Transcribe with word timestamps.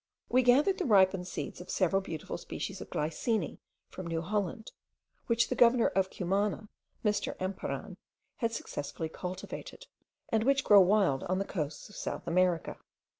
We 0.29 0.41
gathered 0.41 0.79
the 0.79 0.85
ripened 0.85 1.27
seeds 1.27 1.61
of 1.61 1.69
several 1.69 2.01
beautiful 2.01 2.39
species 2.39 2.81
of 2.81 2.89
glycine 2.89 3.59
from 3.87 4.07
New 4.07 4.23
Holland, 4.23 4.71
which 5.27 5.49
the 5.49 5.53
governor 5.55 5.89
of 5.89 6.09
Cumana, 6.09 6.69
Mr. 7.05 7.37
Emparan, 7.37 7.97
had 8.37 8.51
successfully 8.51 9.09
cultivated, 9.09 9.85
and 10.29 10.43
which 10.43 10.63
grow 10.63 10.81
wild 10.81 11.23
on 11.25 11.37
the 11.37 11.45
coasts 11.45 11.87
of 11.87 11.95
South 11.95 12.25
America. 12.25 12.79